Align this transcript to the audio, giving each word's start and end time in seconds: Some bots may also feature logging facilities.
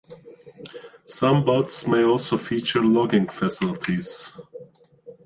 Some 1.05 1.45
bots 1.45 1.85
may 1.85 2.03
also 2.03 2.35
feature 2.35 2.81
logging 2.83 3.27
facilities. 3.29 4.35